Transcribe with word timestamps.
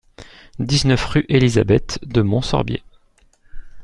dix-neuf 0.57 1.05
rue 1.05 1.25
Elisabeth 1.29 1.99
de 2.01 2.23
Montsorbier 2.23 2.81